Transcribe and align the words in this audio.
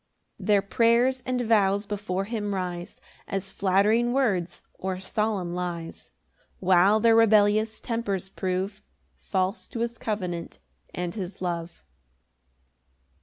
5 0.39 0.47
Their 0.47 0.61
prayers 0.63 1.21
and 1.27 1.39
vows 1.41 1.85
before 1.85 2.23
him 2.25 2.55
rise 2.55 2.99
As 3.27 3.51
flattering 3.51 4.13
words 4.13 4.63
or 4.73 4.99
solemn 4.99 5.53
lies, 5.53 6.09
While 6.59 6.99
their 6.99 7.15
rebellious 7.15 7.79
tempers 7.79 8.27
prove 8.27 8.81
False 9.15 9.67
to 9.67 9.81
his 9.81 9.99
covenant 9.99 10.57
and 10.95 11.13
his 11.13 11.39
love. 11.39 11.83